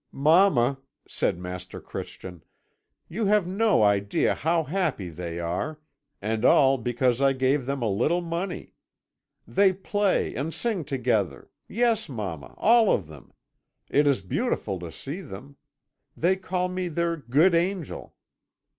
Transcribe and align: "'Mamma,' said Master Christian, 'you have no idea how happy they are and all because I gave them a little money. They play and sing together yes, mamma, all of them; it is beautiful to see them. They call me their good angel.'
"'Mamma,' 0.11 0.79
said 1.07 1.37
Master 1.37 1.79
Christian, 1.79 2.43
'you 3.07 3.25
have 3.27 3.45
no 3.45 3.83
idea 3.83 4.33
how 4.33 4.63
happy 4.63 5.09
they 5.09 5.37
are 5.39 5.79
and 6.19 6.43
all 6.43 6.79
because 6.79 7.21
I 7.21 7.33
gave 7.33 7.67
them 7.67 7.83
a 7.83 7.87
little 7.87 8.19
money. 8.21 8.73
They 9.47 9.73
play 9.73 10.33
and 10.33 10.51
sing 10.55 10.85
together 10.85 11.51
yes, 11.67 12.09
mamma, 12.09 12.55
all 12.57 12.91
of 12.91 13.05
them; 13.05 13.31
it 13.91 14.07
is 14.07 14.23
beautiful 14.23 14.79
to 14.79 14.91
see 14.91 15.21
them. 15.21 15.57
They 16.17 16.35
call 16.35 16.67
me 16.67 16.87
their 16.87 17.15
good 17.15 17.53
angel.' 17.53 18.15